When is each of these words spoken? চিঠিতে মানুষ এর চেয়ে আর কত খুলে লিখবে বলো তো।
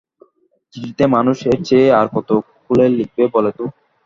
চিঠিতে 0.73 1.03
মানুষ 1.15 1.37
এর 1.47 1.59
চেয়ে 1.67 1.87
আর 1.99 2.07
কত 2.15 2.29
খুলে 2.59 2.85
লিখবে 2.97 3.23
বলো 3.35 3.51
তো। 3.57 3.63